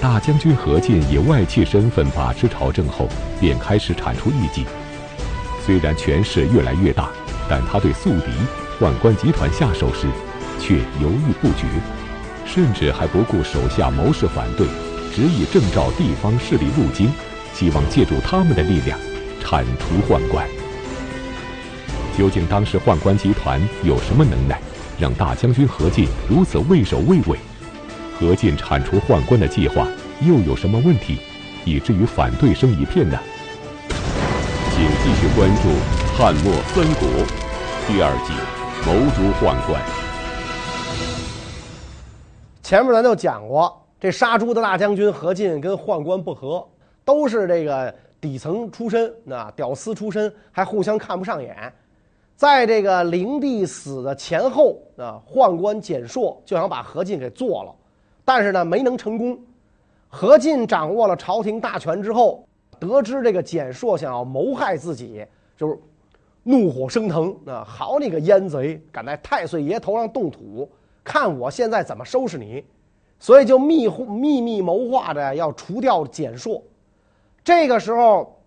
[0.00, 3.06] 大将军何进以外戚身份把持朝政后，
[3.38, 4.64] 便开始铲除异己。
[5.64, 7.10] 虽然权势越来越大，
[7.50, 8.30] 但他对宿敌
[8.80, 10.06] 宦官集团下手时，
[10.58, 11.66] 却犹豫不决，
[12.46, 14.66] 甚至还不顾手下谋士反对，
[15.14, 17.12] 执意征召地方势力入京，
[17.52, 18.98] 希望借助他们的力量
[19.38, 20.48] 铲除宦官。
[22.16, 24.58] 究竟当时宦官集团有什么能耐，
[24.98, 27.38] 让大将军何进如此畏首畏尾？
[28.20, 29.88] 何进铲除宦官的计划
[30.20, 31.16] 又有什么问题，
[31.64, 33.18] 以至于反对声一片呢？
[33.88, 35.68] 请继续关注
[36.18, 37.08] 《汉末三国》
[37.88, 38.34] 第二季
[38.86, 39.82] 《谋诛宦官》。
[42.62, 46.68] 前面咱就讲过，这杀猪的大将军何进跟宦官不和，
[47.06, 51.72] 都是这个底层出身，那屌丝出身，还互相看不上眼。
[52.36, 57.74] 在这个灵帝死的前后，啊，宦官蹇硕就想把何进给做了。
[58.32, 59.36] 但是呢，没能成功。
[60.08, 62.46] 何进掌握了朝廷大权之后，
[62.78, 65.76] 得知这个蹇硕想要谋害自己，就是
[66.44, 67.64] 怒火升腾啊！
[67.66, 70.70] 好你个阉贼，敢在太岁爷头上动土，
[71.02, 72.64] 看我现在怎么收拾你！
[73.18, 76.62] 所以就密秘密谋划着要除掉蹇硕。
[77.42, 78.38] 这个时候，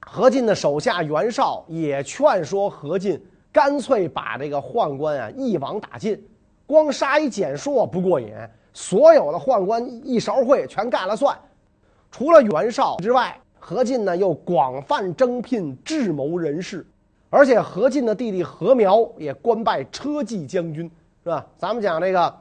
[0.00, 3.18] 何进的手下袁绍也劝说何进，
[3.50, 6.22] 干脆把这个宦官啊一网打尽，
[6.66, 8.30] 光杀一蹇硕不过瘾。
[8.76, 11.38] 所有的宦官一勺烩全干了算，
[12.10, 16.84] 除了袁绍之外，何进呢又广泛征聘智谋人士，
[17.30, 20.90] 而且何进的弟弟何苗也官拜车骑将军，
[21.22, 21.46] 是吧？
[21.56, 22.34] 咱们讲这个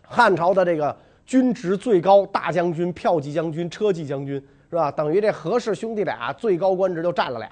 [0.00, 0.96] 汉朝的这个
[1.26, 4.90] 军职最高大将军、骠骑将军、车骑将军，是吧？
[4.90, 7.50] 等于这何氏兄弟俩最高官职就占了俩，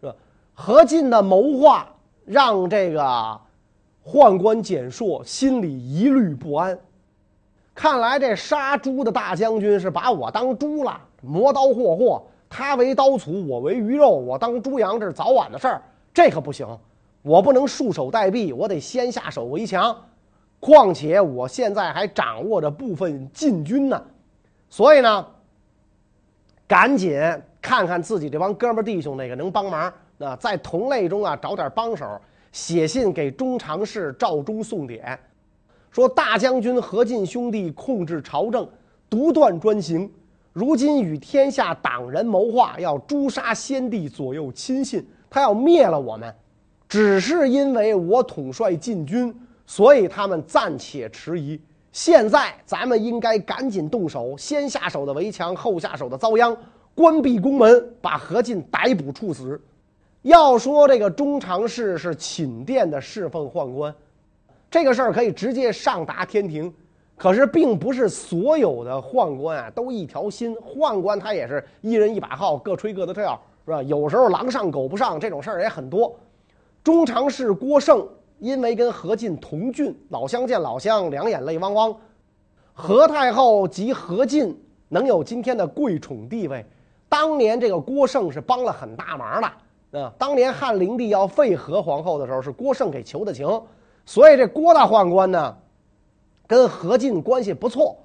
[0.00, 0.14] 是吧？
[0.54, 1.86] 何进的谋划
[2.24, 3.40] 让这个。
[4.08, 6.78] 宦官蹇硕心里疑虑不安，
[7.76, 15.82] 看来这杀猪的大将军是把我当猪了，磨刀霍霍，他为刀俎，我为鱼肉，我当猪羊，这是早晚的事儿，
[16.14, 16.66] 这可不行，
[17.20, 19.94] 我不能束手待毙，我得先下手为强。
[20.58, 24.02] 况且我现在还掌握着部分禁军呢，
[24.70, 25.26] 所以呢，
[26.66, 27.20] 赶紧
[27.60, 32.18] 看看自己这帮哥们弟兄哪个能帮忙，那在同类中啊找点帮手。
[32.52, 35.18] 写信给中常侍赵忠送典，
[35.96, 38.68] 说大将军何进兄弟控制朝政，
[39.08, 40.12] 独断专行，
[40.52, 46.30] 如今与天下党人谋划，要诛杀先帝左右亲信，他要灭了我们。
[46.86, 49.34] 只是因为我统帅禁军，
[49.64, 51.58] 所以他们暂且迟疑。
[51.92, 56.54] 现在咱们应该赶紧动手，先下手的为强，后下手的遭殃，
[56.94, 59.58] 关闭宫门，把何进逮捕处死。
[60.20, 63.94] 要说这个中常侍是寝殿的侍奉宦官，
[64.70, 66.72] 这个事儿可以直接上达天庭。
[67.18, 73.82] 可是并不是所有的宦官啊都一条心，宦官他也是一人一把号，各吹各的调，是吧？
[73.84, 76.14] 有时候狼上狗不上，这种事儿也很多。
[76.84, 78.06] 中常侍郭盛
[78.38, 81.96] 因为跟何进同郡，老乡见老乡，两眼泪汪汪。
[82.74, 84.54] 何太后及何进
[84.90, 86.62] 能有今天的贵宠地位，
[87.08, 90.02] 当年这个郭盛是帮了很大忙的。
[90.02, 93.48] 啊，当年汉灵帝要废何皇后的时候，是郭盛给求的情，
[94.06, 95.54] 所以这郭大宦官呢，
[96.46, 97.98] 跟何进关系不错，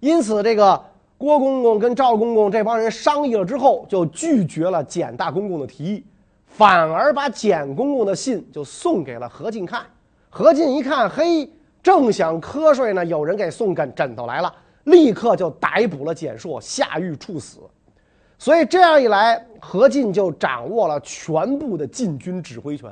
[0.00, 0.84] 因此这个
[1.16, 6.04] 郭公公跟赵公公这帮人商议了之后，就拒绝了简大公公的提议，
[6.46, 9.86] 反而把简公公的信就送给了何进看。
[10.28, 11.48] 何进一看，嘿，
[11.82, 14.52] 正想瞌睡呢，有人给送枕枕头来了，
[14.84, 17.60] 立刻就逮捕了蹇硕，下狱处死。
[18.38, 22.90] 所以这样一来，何进就掌握了全部的禁军指挥权。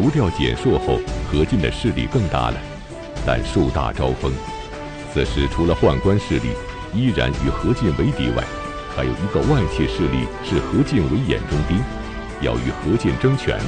[0.00, 0.98] 除掉蹇硕后，
[1.30, 2.56] 何进的势力更大了，
[3.26, 4.32] 但树大招风。
[5.12, 6.52] 此时除了宦官势力
[6.94, 8.42] 依然与何进为敌外，
[8.96, 11.76] 还有一个外戚势力视何进为眼中钉，
[12.40, 13.60] 要与何进争权。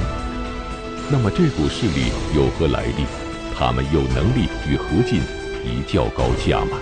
[1.11, 3.05] 那么这股势力有何来历？
[3.55, 5.21] 他们有能力与何进
[5.63, 6.79] 一较高下吗？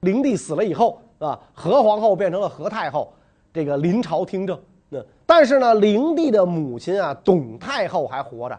[0.00, 3.14] 灵帝死了以后啊，何皇后变成了何太后，
[3.54, 4.60] 这个临朝听政。
[5.30, 8.58] 但是呢，灵帝的母亲啊，董太后还活着。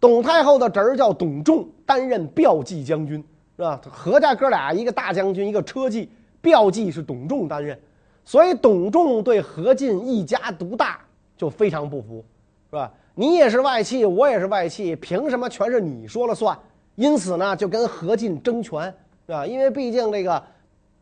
[0.00, 3.24] 董太后的侄儿叫董仲，担任骠骑将军，
[3.54, 3.80] 是吧？
[3.88, 6.10] 何家哥俩一个大将军，一个车骑，
[6.42, 7.78] 骠骑是董仲担任。
[8.24, 10.98] 所以董仲对何进一家独大
[11.36, 12.24] 就非常不服，
[12.70, 12.92] 是吧？
[13.14, 16.58] 你也是外戚，我也是外戚，凭什么全是你说了算？
[16.96, 18.92] 因此呢，就跟何进争权，
[19.26, 19.46] 是吧？
[19.46, 20.42] 因为毕竟这个。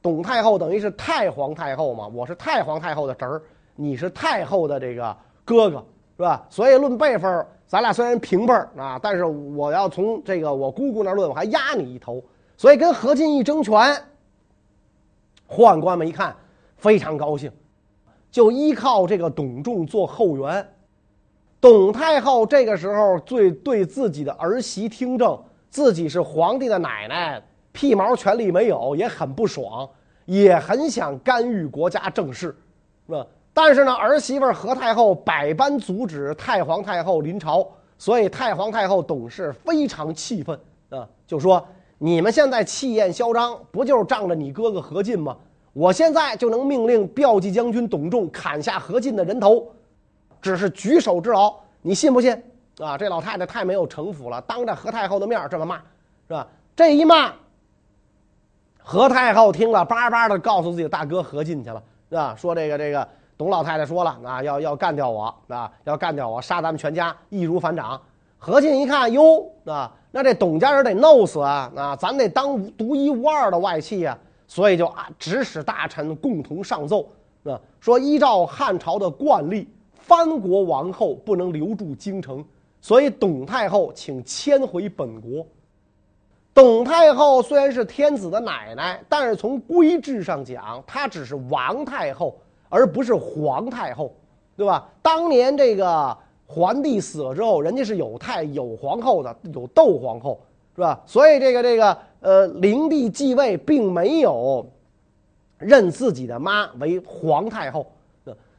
[0.02, 3.40] 董太后等于是太皇太后嘛，我是太皇太后的侄儿，
[3.74, 5.84] 你是太后的这个哥哥，
[6.16, 6.46] 是吧？
[6.50, 12.22] 所以论辈分，咱俩虽然平辈儿啊，但是我要从这个我姑姑那论，我还压你一头。
[12.56, 13.74] 所以跟何进一争权，
[15.48, 16.36] 宦官们一看
[16.76, 17.50] 非常高兴，
[18.30, 20.68] 就依靠这个董仲做后援。
[21.60, 25.40] 董太后这个时候最对自己的儿媳听政，
[25.70, 27.42] 自己是皇帝的奶奶，
[27.72, 29.88] 屁毛权力没有，也很不爽，
[30.26, 32.54] 也很想干预国家政事，
[33.06, 33.26] 是吧？
[33.54, 37.66] 但是呢，儿媳妇何太后百般阻止太皇太后临朝，
[37.98, 40.58] 所以太皇太后董氏非常气愤
[40.90, 41.66] 啊，就说
[41.98, 45.36] ：“你们现在气焰嚣张，不就是仗着你哥哥何进吗？
[45.72, 49.66] 我现在就能命令骠骑将军董仲砍下何进的人头。”
[50.42, 52.32] 只是举手之劳，你信不信？
[52.80, 55.76] 啊，这老太太太没有城府了，当着何太后的面这么骂，
[56.26, 56.48] 是吧？
[56.74, 57.32] 这一骂，
[58.78, 62.34] 何太后听了，叭叭的告诉自己大哥何进去了，是吧？
[62.36, 63.06] 说这个这个
[63.36, 68.00] 董老太太说了，啊，要要干掉我，啊，要干掉我，杀咱们全家，易如反掌。
[68.38, 77.06] 何进一看，哟，啊，那这董家人得弄死啊，啊，咱得当独一无二的外戚呀，所以就啊，指使大臣共同上奏，
[77.44, 79.68] 啊，说依照汉朝的惯例。
[79.94, 82.44] 藩国王后不能留住京城，
[82.80, 85.46] 所以董太后请迁回本国。
[86.52, 92.36] 董太后虽然是天子的奶奶，但是从规制上讲，她只是王太后，
[92.72, 94.10] 而不是皇太后，
[94.56, 94.88] 对吧？
[95.02, 96.16] 当年这个
[96.46, 100.40] 皇帝死了之后，人家是有太有皇后的，有窦皇后，
[100.74, 100.98] 是吧？
[101.04, 104.66] 所以这个这个呃，灵帝继位，并没有
[105.58, 107.86] 认自己的妈为皇太后。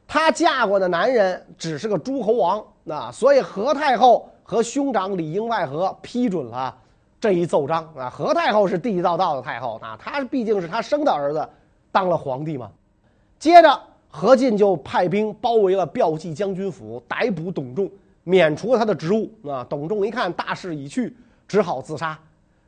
[0.07, 6.77] 她嫁过的男人只是个诸侯王，那所以何太后和兄长里应外合批准了
[7.19, 8.11] 这一奏章啊。
[8.11, 11.49] 何太后是地地道道的太后啊，她毕竟是她生的儿子
[11.91, 12.69] 当了皇帝嘛。
[13.39, 13.81] 接着
[14.15, 17.89] 何进就派兵包围了骠骑将军府，逮捕董仲，
[18.23, 19.65] 免除了他的职务啊。
[19.67, 21.17] 董仲一看大势已去，
[21.47, 22.17] 只好自杀，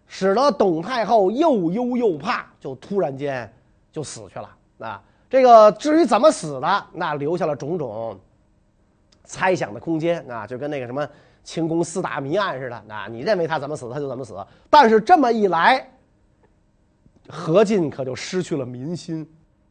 [0.08, 3.48] 使得董太后又忧又怕，就突然间
[3.92, 4.50] 就死去了
[4.80, 5.00] 啊。
[5.30, 8.20] 这个至于怎么死的，那留下了种种
[9.24, 11.08] 猜想的空间啊，就跟那个什么
[11.44, 14.36] 清宫四大谜案似的啊，你认为他怎么死，他就怎么死。
[14.68, 15.88] 但是这么一来，
[17.30, 19.28] 何进可就失去了民心，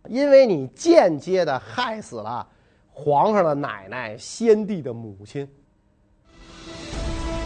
[0.09, 2.47] 因为你间接的害死了
[2.93, 5.49] 皇上的奶奶、先帝的母亲。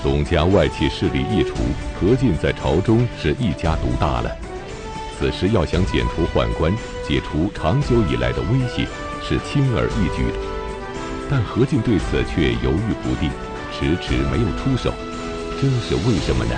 [0.03, 1.55] 董家外戚势力一除，
[2.01, 4.37] 何进在朝中是一家独大了。
[5.17, 6.73] 此时要想剪除宦官，
[7.07, 8.87] 解除长久以来的威胁，
[9.23, 10.39] 是轻而易举的。
[11.31, 13.31] 但何进对此却犹豫不定，
[13.73, 14.93] 迟迟没有出手，
[15.61, 16.55] 这是为什么呢？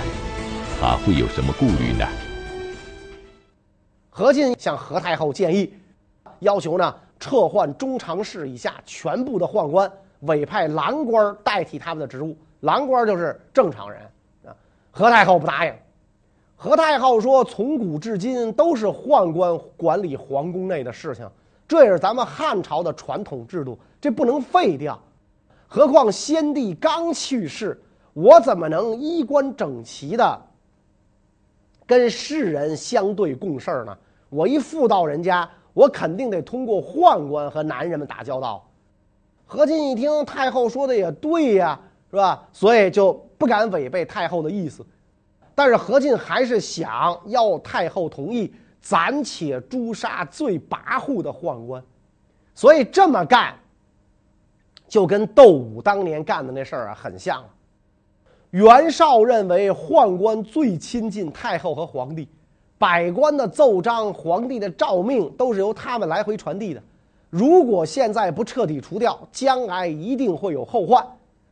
[0.79, 2.07] 他会有什么顾虑呢？
[4.09, 5.73] 何进向何太后建议，
[6.41, 12.37] 要求呢撤换中常侍以下全部的宦官，委派郎官代替他们的职务。
[12.59, 14.01] 郎官就是正常人
[14.45, 14.53] 啊。
[14.91, 15.73] 何太后不答应。
[16.55, 21.27] 何太后说：“从古至今都是宦官管理皇宫内的事情，
[21.67, 24.99] 这也是咱们汉朝的传统制度，这不能废掉。
[25.67, 27.81] 何况先帝刚去世，
[28.13, 30.41] 我怎么能衣冠整齐的
[31.87, 33.97] 跟世人相对共事呢？
[34.29, 38.67] 我一妇道人家，我肯定得通过宦官和男人们打交道。”
[39.45, 41.77] 何进一听太后说的也对呀，
[42.09, 42.47] 是吧？
[42.53, 44.85] 所以就不敢违背太后的意思。
[45.53, 51.83] 但是何进还是想要太后同意，暂且诛杀最跋扈的宦官，
[52.55, 53.53] 所以这么干，
[54.87, 57.43] 就跟窦武当年干的那事儿啊很像。
[58.51, 62.27] 袁绍认为宦官最亲近太后和皇帝，
[62.81, 66.81] 百官的奏章、皇帝的诏命都是由他们来回传递的。
[67.29, 71.05] 如果现在不彻底除掉，将来一定会有后患。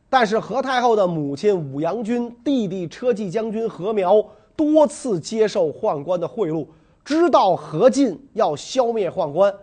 [0.08, 4.20] 但是何太后的母亲武阳君、弟弟车骑将军何苗
[4.56, 6.66] 多次接受宦官的贿赂，
[7.04, 9.54] 知道何进要消灭宦官，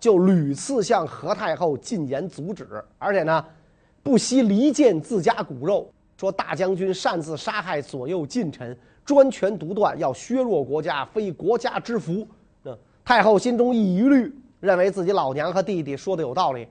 [0.00, 2.66] 就屡次向何太后进言阻止，
[2.98, 3.44] 而且呢，
[4.02, 8.76] 不惜离间自家骨肉，说大将军擅自杀害左右近臣，
[9.08, 12.28] 专权独断，要削弱国家，非国家之福。
[12.64, 16.68] 嗯，太后心中一疑虑，认为自己老娘和弟弟说的有道理。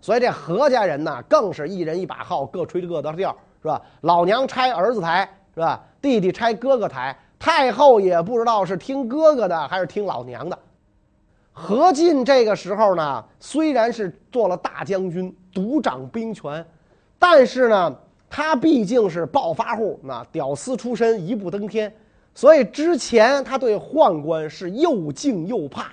[0.00, 3.30] 所以这何家人呢，更是一人一把号，各吹各的调，
[3.62, 3.80] 是吧？
[4.00, 5.80] 老娘拆儿子台，是吧？
[6.02, 10.58] 弟弟拆哥哥台，太后也不知道是听哥哥的还是听老娘的。
[11.52, 16.66] 何进这个时候呢，虽然是做了大将军，独掌兵权，
[17.16, 17.96] 但是呢，
[18.28, 21.92] 他毕竟是暴发户，那屌丝出身，一步登天，
[22.34, 25.92] 所以之前他对宦官是又敬又怕。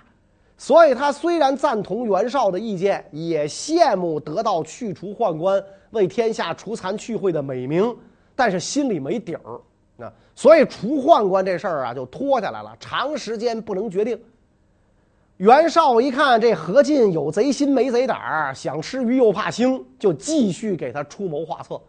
[0.56, 5.62] 所以他虽然赞同袁绍的意见，也羡慕得到去除宦官、
[5.92, 7.94] 为天下除残去秽的美名，
[8.36, 9.60] 但是心里没底儿。
[9.98, 14.18] 那所以除宦官这事儿啊，就拖下来了，长时间不能决定。
[15.38, 21.82] 袁绍一看这何进有贼心没贼胆儿，想吃鱼又怕腥，就继续给他出谋划策，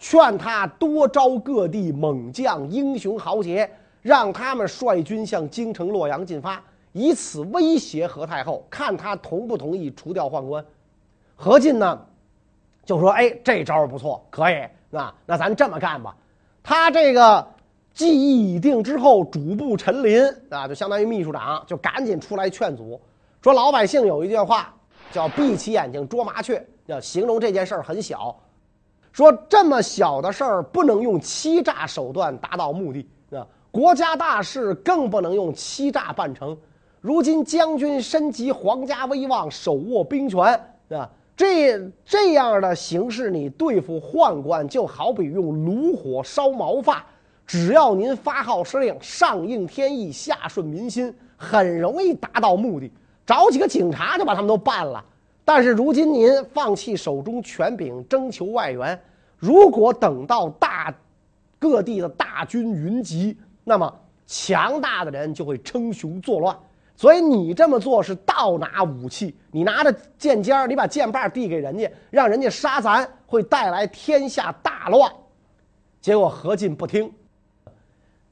[0.00, 6.60] 劝他多招各地猛将、英雄豪杰，让他们率军向京城洛阳进发。
[6.92, 10.64] 以此威胁何太后，看他同不同意除掉宦官。
[11.36, 12.00] 何进呢，
[12.84, 14.66] 就说：“哎，这招不错，可以。
[14.88, 16.16] 那那咱这么干吧。
[16.62, 17.46] 他这个
[17.92, 22.98] 计议已定之后，主簿陈琳啊，就相当于秘书长，就赶紧出来劝阻，
[23.42, 24.74] 说老百姓有一句话
[25.12, 28.34] 叫‘闭起眼睛捉麻雀’，要形容这件事儿很小。
[29.12, 33.46] 说这么小的事儿，不能用欺诈手段达到目的啊。
[33.70, 36.56] 国家大事更不能用欺诈办成。”
[37.02, 40.38] 如今将军身及皇家威望，手握兵权，
[40.90, 47.02] 啊，这这样的形势，你对付宦官就好比用炉火烧毛发，
[47.46, 52.92] 只要您发号施令，上应天意，下顺民心，很容易达到目的。
[53.24, 55.02] 找几个警察就把他们都办了。
[55.44, 59.00] 但是如今您放弃手中权柄，征求外援，
[59.36, 60.94] 如果等到大
[61.58, 63.92] 各地的大军云集，那么
[64.26, 66.56] 强大的人就会称雄作乱。
[66.94, 75.10] 所以你这么做是倒拿武器，你拿着剑尖儿，你把剑把递给人家，让人家杀咱，会带来天下大乱。
[76.02, 77.10] 结果何进不听。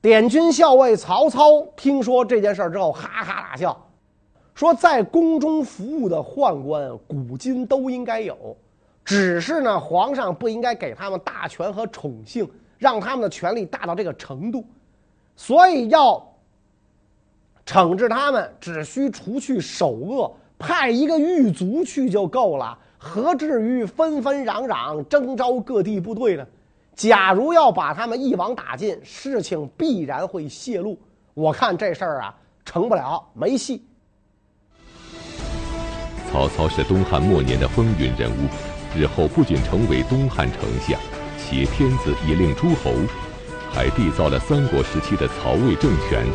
[0.01, 3.88] 点军校尉曹操听说这件事之后，哈哈大笑，
[4.59, 8.57] 说在宫中服务的宦官，古今都应该有，
[9.05, 12.45] 只是呢，皇上不应该给他们大权和宠幸，
[12.77, 14.65] 让他们的权力大到这个程度，
[15.37, 16.21] 所以要。
[17.65, 26.45] 惩治他们只需除去首恶，派一个狱卒去就够了，何至于纷纷攘攘征召各地部队呢？
[26.97, 30.99] 假如要把他们一网打尽，事情必然会泄露。
[31.35, 33.85] 我看这事儿啊，成不了，没戏。
[36.31, 38.49] 曹操是东汉末年的风云人物，
[38.95, 41.01] 日后不仅成为东汉丞相，
[41.39, 42.93] 挟天子以令诸侯，
[43.71, 46.27] 还缔造了三国时期的曹魏政权。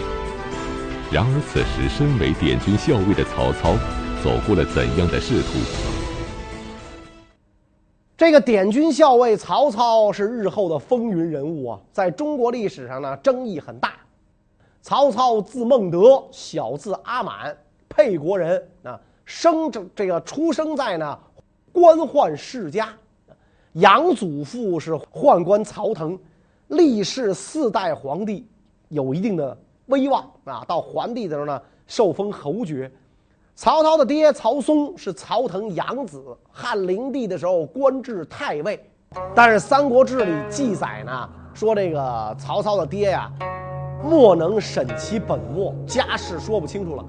[1.12, 3.76] 然而，此时身为点军校尉的曹操，
[4.24, 5.60] 走过了怎样的仕途？
[8.18, 13.94] 这个点军校尉曹操是日后的风云人物啊，在中国历史上呢，争议很大。
[14.82, 17.56] 曹操字孟德，小字阿满，
[17.88, 21.18] 沛国人啊，生这这个出生在呢
[21.72, 22.90] 官宦世家，
[23.74, 26.18] 养祖父是宦官曹腾，
[26.68, 28.48] 历仕四代皇帝，
[28.90, 29.58] 有一定的。
[29.88, 32.90] 威望啊，到桓帝的时候呢，受封侯爵。
[33.54, 38.80] 曹操的爹曹嵩是曹腾养子，汉灵帝的时候官至太尉。
[39.36, 43.30] 但是《三国志》里记载呢，说这个曹操的爹呀，
[44.02, 47.06] 莫能审其本末，家世说不清楚了。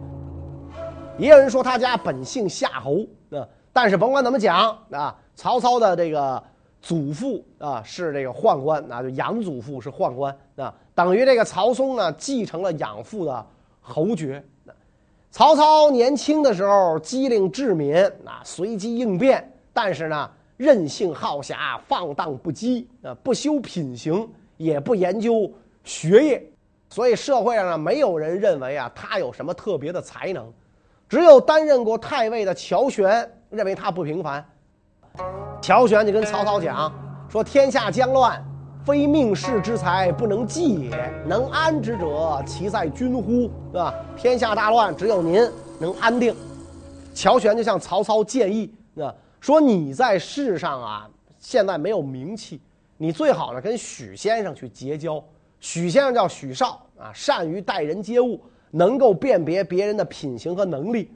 [1.19, 6.43] 也有人说他家本姓夏侯啊，但是甭管怎么讲啊，曹操的这个。
[6.87, 13.47] 祖父啊是这个宦官，那就养祖父是宦官啊，等于这个曹嵩呢继承了养父的
[13.81, 14.45] 侯爵。
[15.31, 25.51] 曹操年轻的时候机灵智敏啊，随机应变，但是呢任性好侠，放荡不羁啊，不修品行，也不研究
[25.85, 26.47] 学业，
[26.91, 30.53] 所以社会上呢没有人认为啊他有什么特别的才能，
[31.09, 34.45] 只有担任过太尉的乔玄认为他不平凡。
[35.63, 36.93] 乔玄就跟曹操讲
[37.29, 38.43] 说：“天下将乱，
[38.85, 43.51] 非命世之才不能济也，能安之者，其在君乎？
[43.73, 43.95] 对吧？
[44.17, 46.35] 天下大乱，只有您能安定。”
[47.15, 51.09] 乔玄就向曹操建议：“啊，说你在世上啊，
[51.39, 52.61] 现在没有名气，
[52.97, 55.23] 你最好呢跟许先生去结交。
[55.61, 58.41] 许先生叫许绍啊，善于待人接物，
[58.75, 61.09] 能够辨别别人的品行和能力，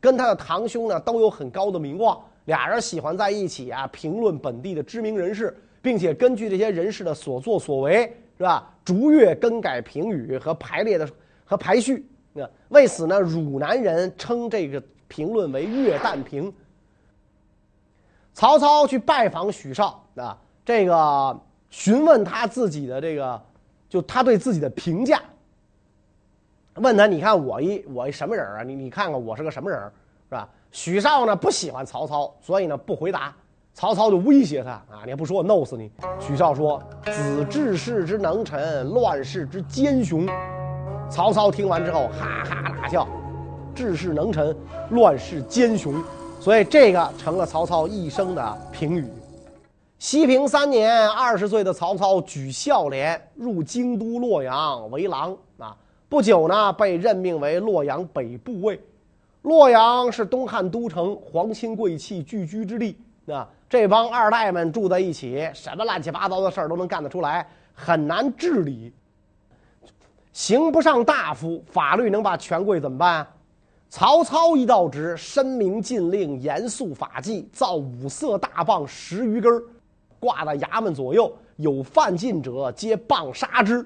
[0.00, 8.02] 跟他的堂兄呢都有很高的名望。”俩人喜欢在一起啊，评论本地的知名人士，并且根据这些人士的所作所为，
[8.36, 8.68] 是吧？
[8.84, 11.08] 逐月更改评语和排列的
[11.44, 12.04] 和排序。
[12.34, 16.52] 啊，为此呢，汝南人称这个评论为“月旦评”。
[18.34, 21.40] 曹操去拜访许绍啊，这个
[21.70, 23.40] 询问他自己的这个，
[23.88, 25.22] 就他对自己的评价。
[26.76, 28.62] 问他，你看我一我一什么人啊？
[28.62, 29.80] 你你看看我是个什么人，
[30.28, 30.48] 是吧？
[30.72, 33.34] 许绍呢不喜欢曹操，所以呢不回答。
[33.74, 35.90] 曹操就威胁他啊，你还不说我弄死你。
[36.20, 40.28] 许绍说：“子治世之能臣，乱世之奸雄。”
[41.10, 43.06] 曹操听完之后哈哈大笑，
[43.74, 44.56] 治世能臣，
[44.90, 46.00] 乱世奸雄。
[46.40, 49.08] 所以这个成了曹操一生的评语。
[49.98, 55.36] 西平三年，二十岁的曹操举孝廉入京都洛阳为郎，
[56.14, 58.80] 不久呢被任命为洛阳北部尉。
[59.42, 63.48] 洛阳是东汉都城，皇亲贵戚聚居之地啊。
[63.68, 67.44] 这帮二代们住在一起，什么乱七八糟的事儿都能干得出来，
[67.74, 68.92] 很难治理。
[70.32, 73.26] 刑不上大夫，法律能把权贵怎么办？
[73.88, 79.60] 曹操一到职，申明禁令，严肃法纪，造五色大棒十余根，
[80.20, 83.84] 挂在衙门左右，有犯禁者，皆棒杀之。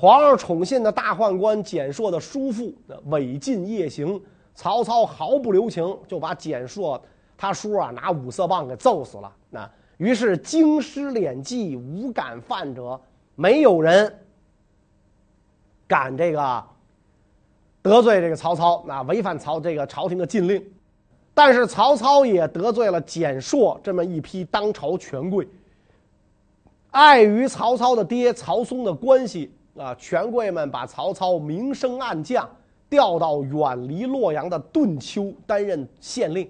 [0.00, 2.72] 皇上宠信的大宦官简硕的叔父
[3.08, 4.18] 违禁夜行，
[4.54, 6.98] 曹操毫不留情，就把简硕
[7.36, 9.30] 他叔啊拿五色棒给揍死了。
[9.50, 12.98] 那于是京师敛迹，无敢犯者，
[13.34, 14.10] 没有人
[15.86, 16.64] 敢这个。
[17.82, 20.64] 得罪这个曹操，那违反曹这个朝廷的禁令，
[21.34, 25.46] 但是曹操也得罪了简硕这么一批当朝权贵。
[26.90, 32.46] 碍于曹操的爹曹嵩的关系啊，权贵们把曹操明升暗降，
[32.90, 36.46] 调到远离洛阳的顿丘担任县令。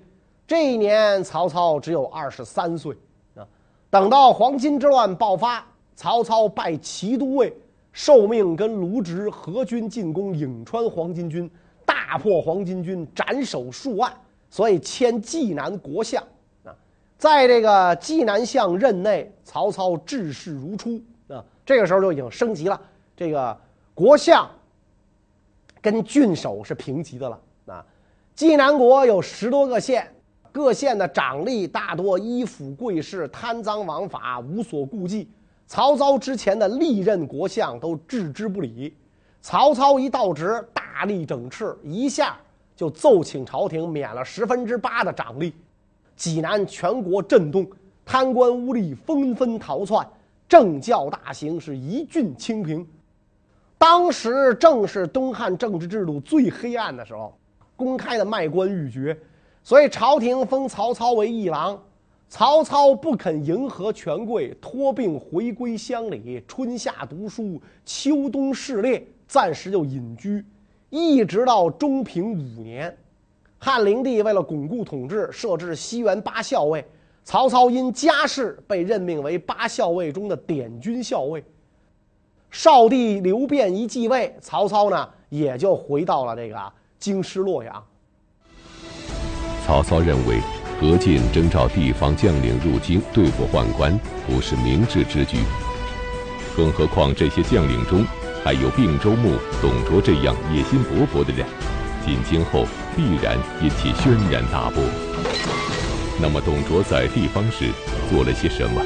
[0.48, 2.92] 这一年，曹操只有二十三岁
[3.36, 3.46] 啊。
[3.88, 7.56] 等到黄巾之乱爆发，曹操拜骑都尉。
[7.92, 11.48] 受命跟卢植合军进攻颍川黄巾军，
[11.84, 14.12] 大破黄巾军，斩首数万，
[14.48, 16.22] 所以迁济南国相。
[16.64, 16.74] 啊，
[17.16, 21.00] 在这个济南相任内，曹操治世如初。
[21.28, 22.80] 啊，这个时候就已经升级了，
[23.20, 23.54] 这个
[23.92, 24.48] 国相
[25.78, 27.38] 跟郡守是平级的了。
[27.66, 27.84] 啊，
[28.34, 30.10] 济南国有十多个县，
[30.50, 35.28] 各县的长吏大多依附贵士，贪赃枉法，无所顾忌。
[35.66, 38.96] 曹操之前的历任国相都置之不理，
[39.42, 42.38] 曹操一到职，大力整治，一下
[42.74, 45.52] 就奏请朝廷免了十分之八的长吏，
[46.16, 47.70] 济南全国震动，
[48.02, 50.08] 贪官污吏纷纷逃窜，
[50.48, 52.88] 政教大行是一郡清平。
[53.80, 57.34] 当时正是东汉政治制度最黑暗的时候，
[57.76, 59.18] 公开的卖官鬻爵，
[59.62, 61.82] 所以朝廷封曹操为议郎。
[62.28, 70.44] 曹操不肯迎合权贵，托病回归乡里，春夏读书，秋冬试猎，暂时就隐居，
[70.90, 72.94] 一直到中平五年，
[73.56, 76.84] 汉灵帝为了巩固统治，设置西园八校尉，
[77.24, 81.42] 曹操因家世被任命为八校尉中的点军校尉。
[82.50, 87.82] 少帝刘辩一继位，曹操呢也就回到了这个京师洛阳。
[89.66, 90.40] 曹操认为。
[90.80, 95.36] 何进征召地方将领入京对付宦官，不是明智之举。
[96.56, 98.02] 更何况这些将领中
[98.42, 101.46] 还有并州牧董卓这样野心勃勃的人，
[102.02, 102.64] 进京后
[102.96, 104.82] 必然引起轩然大波。
[106.18, 107.66] 那么董卓在地方时
[108.08, 108.80] 做了些什么？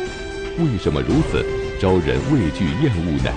[0.59, 1.47] 为什么如此
[1.81, 3.31] 招人畏惧厌恶呢？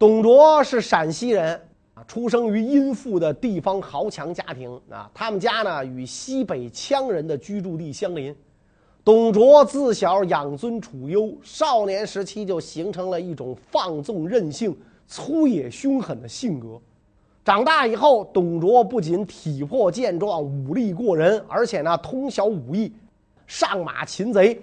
[0.00, 1.60] 董卓是陕西人
[1.92, 2.02] 啊。
[2.08, 8.34] 出生于殷富的地方豪强家庭啊，他们家呢与西北羌人的居住地相邻。
[9.04, 14.74] 董卓自小养尊处优，少年时期就形成了一种放纵任性、
[15.06, 16.80] 粗野凶狠的性格。
[17.44, 22.90] 长大以后，董卓不仅体魄健壮、武力过人，而且呢通晓武艺，
[23.46, 24.62] 上马擒贼，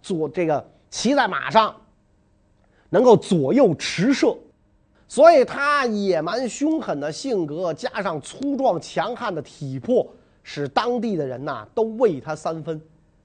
[0.00, 1.74] 坐这个骑在马上，
[2.90, 4.36] 能够左右驰射。
[5.08, 10.06] 所以他野蛮凶狠的性格，加上粗壮强悍的体魄，
[10.42, 12.78] 使当地的人呐都畏他三分。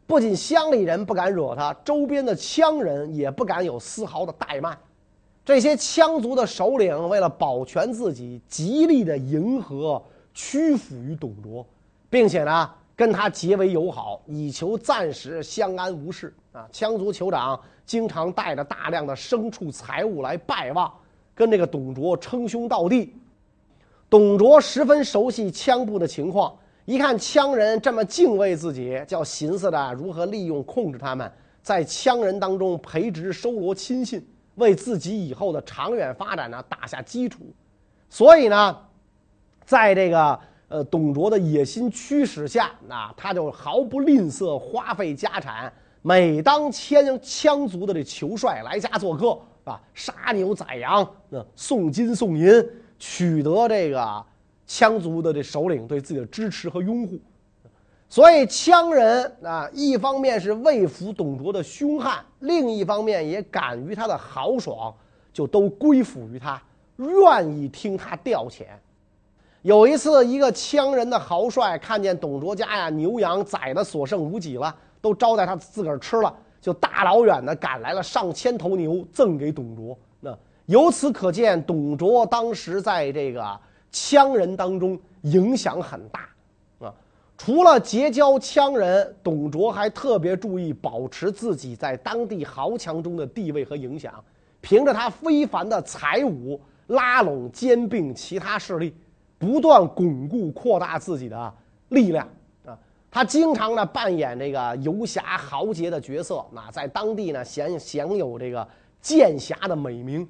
[0.08, 4.78] 不仅乡里人不敢惹他，周边的羌人也不敢有丝毫的怠慢。
[5.43, 10.02] 这些羌族的首领为了保全自己，极力的迎合、
[10.34, 11.65] 屈服于董卓，
[12.10, 16.34] 并且呢跟他结为友好，以求暂时相安无事。
[16.54, 20.89] 啊，羌族酋长经常带着大量的牲畜财物来拜望。
[21.36, 23.15] 跟这个董卓称兄道弟，
[24.10, 34.24] 董卓十分熟悉羌部的情况，一看羌人这么敬畏自己，就寻思着如何利用控制他们，在羌人当中培植收罗亲信，
[34.56, 37.39] 为自己以后的长远发展呢打下基础。
[38.10, 38.78] 所以呢，
[39.65, 49.39] 在这个呃董卓的野心驱使下，那他就毫不吝啬花费家产，每当羌羌族的这酋帅来家做客。
[49.63, 52.63] 啊，杀牛宰羊，那送金送银，
[52.99, 54.26] 取得这个
[54.67, 57.19] 羌族的这首领对自己的支持和拥护。
[58.10, 64.93] 所以羌人啊，一方面是畏服董卓的凶悍，另一方面也敢于他的豪爽，
[65.32, 66.62] 就都归附于他，
[66.97, 68.65] 愿意听他调遣。
[69.63, 79.99] 有一次，一个羌人的豪帅看见董卓家呀牛羊宰的所剩无几了，都招待他自个儿吃了，就大老远的赶来了上千头牛赠给董卓。
[80.21, 80.34] 那
[80.67, 83.45] 由此可见，董卓当时在这个
[83.91, 86.21] 羌人当中影响很大
[86.80, 86.93] 啊。
[87.38, 94.13] 除了结交羌人，董卓还特别注意保持自己在当地豪强中的地位和影响。
[94.62, 98.95] 凭着他非凡的才武，拉拢兼并其他势力，
[99.38, 101.54] 不断巩固扩大自己的
[101.89, 102.26] 力量！
[103.13, 108.67] 他经常呢扮演这个游侠豪杰的角色，那在当地呢享享有这个
[108.99, 110.28] 剑侠的美名，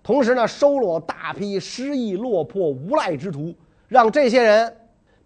[0.00, 3.52] 同时呢收罗大批失意落魄无赖之徒，
[3.88, 4.76] 让这些人。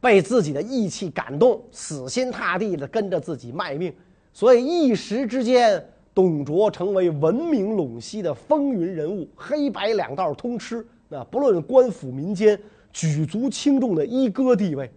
[0.00, 3.90] 被自己的义气感动，死心塌地的跟着自己卖命，
[4.34, 10.86] 所以一时之间，董卓成为闻名陇西的风云人物，黑白两道通吃。
[11.08, 12.60] 那不论官府民间，
[12.92, 14.92] 举足轻重的一哥地位。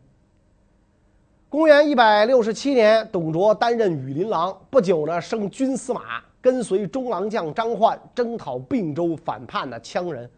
[1.50, 10.30] 公元一百六十七年，董卓担任羽林郎，不久呢，升军司马，跟随中郎将张奂征讨并州反叛的羌人。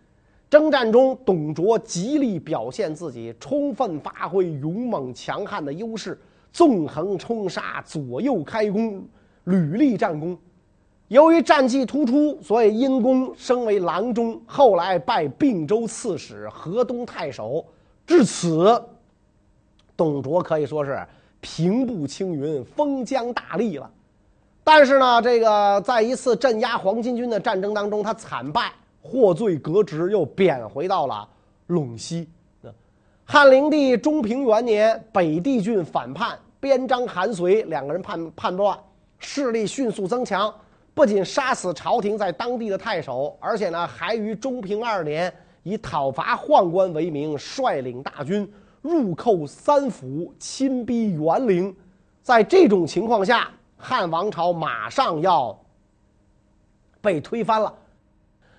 [0.52, 6.16] 征战中，董卓极力表现自己，充分发挥勇猛强悍的优势，
[6.54, 9.04] 纵横冲杀，左右开弓，
[9.46, 10.38] 屡立战功。
[11.08, 17.66] 由于战绩突出，所以因功升为郎中，后来拜并州刺史、河东太守。
[18.06, 18.80] 至此，
[20.00, 21.06] 董卓可以说是
[21.42, 23.92] 平步青云，封疆大吏了。
[24.64, 28.72] 但是呢，这个在一次镇压黄巾军的战争当中，他惨败。
[29.02, 31.28] 获罪革职，又贬回到了
[31.70, 32.28] 陇西。
[33.24, 38.78] 汉灵帝中平元年，北地郡反叛，边章、韩遂两个人叛叛乱，
[39.18, 40.54] 势力迅速增强，
[40.94, 45.34] 不仅杀死朝廷在当地的太守，而且呢，还于中平二年
[45.64, 48.48] 以讨伐宦官为名，率领大军
[48.82, 51.76] 入寇三府，亲逼园陵。
[52.22, 55.58] 在这种情况下，汉王朝马上要
[57.02, 57.74] 被推翻了。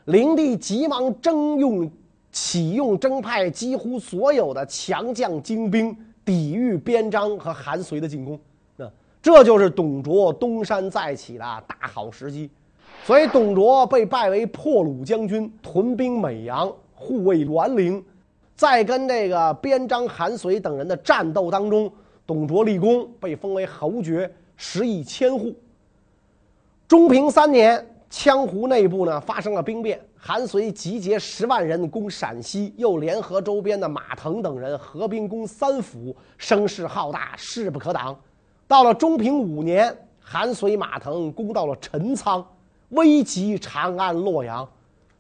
[0.06, 1.90] 灵帝急忙征用、
[2.32, 8.38] 启用征派几乎所有的强将精兵，抵御边章和韩遂的进攻。
[8.76, 8.90] 那
[9.22, 12.50] 这就是董卓东山再起的大好时机。
[13.04, 18.04] 所以董卓被拜为破虏将军，屯兵美阳，护卫园陵。
[18.60, 21.90] 在跟这个边章、韩遂等人的战斗当中，
[22.26, 25.54] 董卓立功，被封为侯爵，食邑千户。
[26.86, 27.86] 中平三年。
[28.10, 38.14] 羌胡内部呢发生了兵变，韩遂集结十万人攻陕西，又联合周边的马腾等人合兵攻三府，声势浩大，势不可挡。
[38.66, 42.44] 到了中平五年，韩遂、马腾攻到了陈仓，
[42.88, 44.68] 危及长安、洛阳，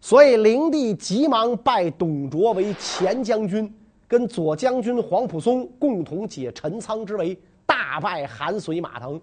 [0.00, 3.72] 所以灵帝急忙拜董卓为前将军，
[4.08, 9.20] 跟左将军黄甫嵩共同解陈仓之围，大败韩遂、马腾。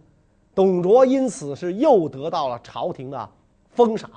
[0.54, 3.30] 董卓因此是又得到了朝廷的。
[3.72, 4.10] 封赏。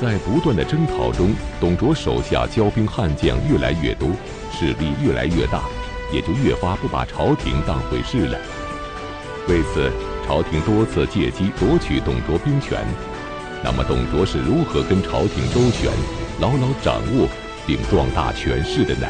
[0.00, 4.08] 在不断的征讨中，董卓手下骄兵悍将越来越多，
[4.52, 5.62] 势力越来越大，
[6.12, 8.38] 也就越发不把朝廷当回事了。
[9.48, 9.90] 为此，
[10.26, 12.84] 朝廷多次借机夺取董卓兵权。
[13.64, 15.90] 那么，董卓是如何跟朝廷周旋，
[16.40, 17.26] 牢牢掌握
[17.66, 19.08] 并壮大权势的呢？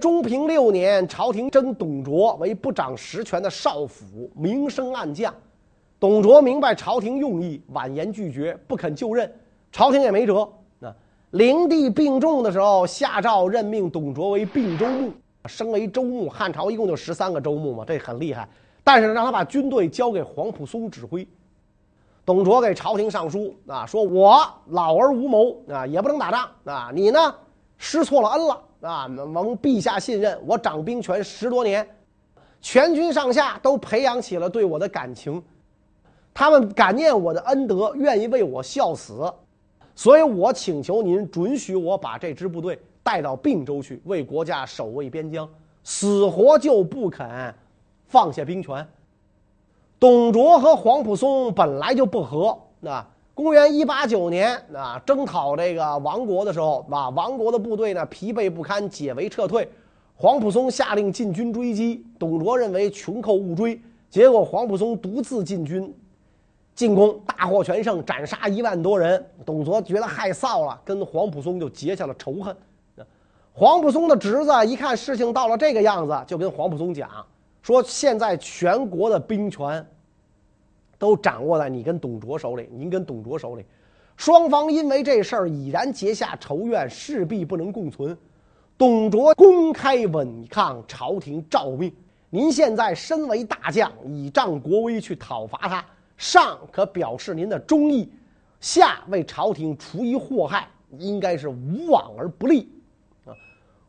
[0.00, 5.32] 中平六年，朝廷征董卓为不掌实权的少府，明升暗降。
[6.00, 9.30] 董卓明白朝廷用意，婉言拒绝，不肯就任，
[9.70, 10.48] 朝廷也没辙。
[10.80, 10.92] 那
[11.32, 15.12] 灵帝病重的时候，下诏任命董卓为并州牧，
[15.46, 16.28] 升为州牧。
[16.28, 18.48] 汉朝一共就十三个州牧嘛，这很厉害。
[18.82, 21.24] 但是让他把军队交给黄埔松指挥。
[22.24, 26.90] 董卓给朝廷上书啊，说我老而无谋啊，也不能打仗啊。
[26.94, 27.34] 你呢，
[27.78, 31.84] 失错了恩了啊，蒙陛下信任，我掌兵权十多年，
[32.60, 35.42] 全军上下都培养起了对我的感情。
[36.32, 39.30] 他们感念我的恩德，愿意为我效死，
[39.94, 45.48] 所以我请求您准许我把这支部队带到并州去，为国家守卫边疆，
[45.82, 47.52] 死活就不肯
[48.06, 48.86] 放下兵权。
[50.02, 59.70] 董卓和黄甫松本来就不和，那公元一八九年啊，征讨这个王国的时候，啊，王国的部队呢疲惫不堪，解围撤退，
[60.16, 65.94] 黄甫松下令进军追击，董卓认为穷寇勿追，结果黄甫松独自进军。
[66.74, 69.24] 进攻大获全胜，斩杀一万多人。
[69.46, 72.56] 董卓觉得害臊了，跟黄甫松就结下了仇恨。
[73.52, 77.08] 黄甫松的侄子一看事情到了这个样子，就跟黄甫松讲
[77.60, 79.86] 说：“现在全国的兵权
[81.02, 83.66] 都掌握在你跟董卓手里，您跟董卓手里，
[84.16, 88.16] 双方因为这事儿已然结下仇怨，势必不能共存。
[88.78, 91.92] 董卓公开违抗朝廷诏命，
[92.30, 95.84] 您现在身为大将，倚仗国威去讨伐他，
[96.16, 98.08] 上可表示您的忠义，
[98.60, 102.70] 下为朝廷除一祸害，应该是无往而不利。
[103.24, 103.34] 啊，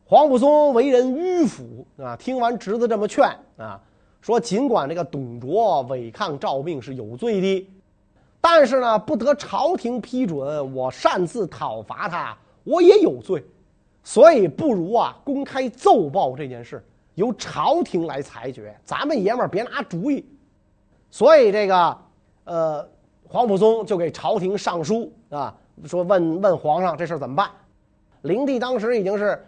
[0.04, 3.24] 黄甫松为人迂腐啊，听完侄子这么劝
[3.58, 3.80] 啊，
[4.24, 7.70] 说尽管这个董卓违抗诏命是有罪的，
[8.40, 13.44] 但是呢，不得朝廷批准，我擅自讨伐他，我也有罪。
[14.02, 16.82] 所以不如啊，公开奏报这件事，
[17.16, 18.74] 由朝廷来裁决。
[18.86, 20.26] 咱们爷们儿别拿主意。
[21.12, 21.98] 所以这个，
[22.46, 22.90] 呃，
[23.28, 27.52] 皇甫嵩就给朝廷上书啊，说问问皇上这事怎么办。
[28.22, 29.46] 灵帝当时已经是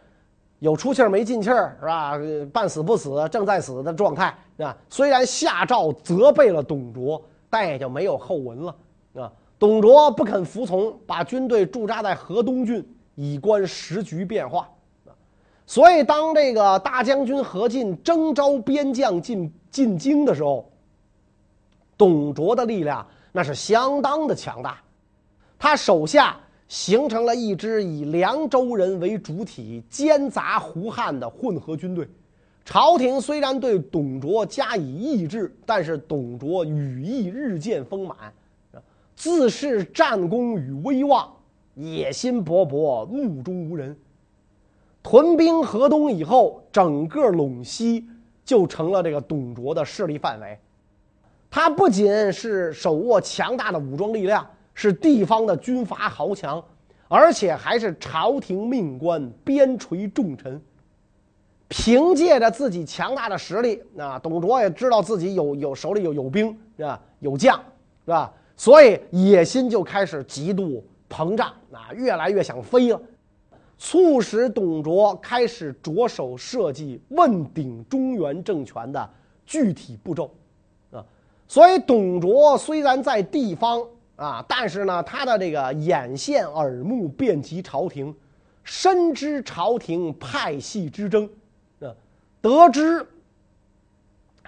[0.59, 2.19] 有出气儿没进气儿，是吧？
[2.51, 4.75] 半死不死，正在死的状态啊。
[4.89, 8.75] 虽然下诏责备了董卓，但也就没有后文了
[9.15, 9.31] 啊。
[9.59, 12.85] 董卓不肯服从，把军队驻扎在河东郡。
[13.17, 14.69] 以观时局变化，
[15.65, 20.69] 所以当这个大将军何进征召边将进进京的时候，
[21.97, 24.81] 董卓的力量那是相当的强大，
[25.57, 32.07] 他手下形成了一支以凉州人为主体、奸杂胡汉的混合军队。
[32.63, 38.17] 朝廷虽然对董卓加以抑制，但是董卓羽翼日渐丰满，
[39.15, 41.31] 自恃战功与威望。
[41.75, 43.95] 野心勃勃，目中无人。
[45.03, 48.07] 屯兵河东以后，整个陇西
[48.43, 50.57] 就成了这个董卓的势力范围。
[51.51, 56.63] 他不仅是手握强大的武装力量，是地方的军阀豪强，
[57.07, 60.61] 而且还是朝廷命官、边陲重臣。
[61.67, 67.01] 凭借着自己强大的实力，啊，董卓也知道自己有有手里有有兵，是吧？
[67.21, 67.57] 有将，
[68.05, 68.31] 是吧？
[68.55, 70.85] 所以野心就开始极度。
[71.07, 72.99] 膨胀啊，越来越想飞了，
[73.77, 79.07] 促使董卓开始着手设计问鼎中原政权的
[79.45, 80.31] 具体步骤，
[80.91, 81.05] 啊，
[81.47, 83.79] 所以董卓虽然在地方
[84.15, 88.15] 啊，但是呢，他的这个眼线耳目遍及朝廷，
[88.63, 91.29] 深知朝廷派系之争，
[91.79, 91.93] 啊，
[92.41, 93.05] 得知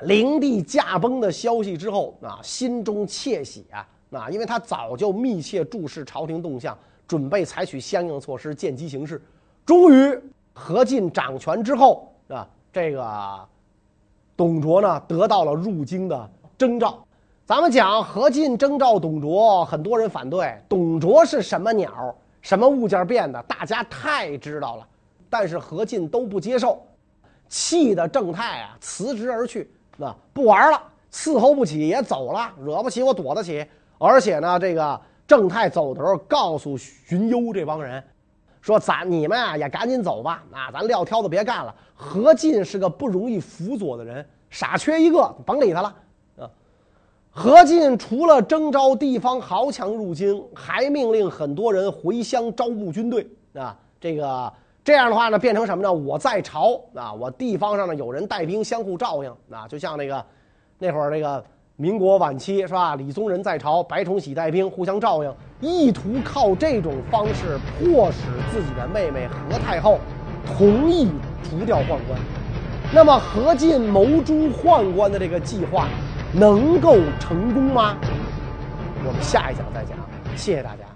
[0.01, 3.87] 灵帝驾崩的消息之后啊，心中窃喜啊。
[4.09, 9.21] 啊，因为他早就密切注视朝廷动向，准备采取相应措施，见机行事。
[9.65, 10.17] 终于，
[10.53, 13.47] 何进掌权之后啊，这个
[14.37, 17.05] 董卓呢得到了入京的征召。
[17.47, 20.53] 咱们讲何进征召董卓，很多人反对。
[20.67, 22.13] 董卓是什么鸟？
[22.41, 23.41] 什么物件变的？
[23.43, 24.85] 大家太知道了。
[25.29, 26.85] 但是何进都不接受，
[27.47, 29.71] 气得郑泰啊辞职而去。
[29.95, 33.65] 那不玩了，伺候不起也走了，惹不起我躲得起。
[33.97, 38.03] 而且呢，这个郑泰走的时候告诉荀攸这帮人，
[38.59, 41.73] 说咱你们啊也赶紧走吧，啊，咱撂挑子别干了。
[41.95, 45.95] 何进是个不容易辅佐的人，傻缺一个，甭理他了。
[47.39, 53.27] 何进除了征召地方豪强入京，还命令很多人回乡招募军队。
[53.53, 54.51] 啊，这个
[54.83, 55.93] 这样的话呢，变成什么呢？
[55.93, 59.29] 我在朝啊，我地方上呢有人带兵相互照应。
[59.51, 60.25] 啊，就像那个
[60.79, 61.43] 那会儿那个。
[61.79, 62.95] 民国晚期是吧？
[62.95, 69.99] 李宗仁在朝，白崇禧带兵互相照应，意图靠这种方式迫使自己的妹妹何太后
[70.43, 71.07] 同意
[71.43, 72.19] 除掉宦官。
[72.91, 75.87] 那么何进谋诛宦官的这个计划
[76.33, 77.95] 能够成功吗？
[79.05, 79.97] 我们下一讲再讲。
[80.35, 80.86] 谢谢大家。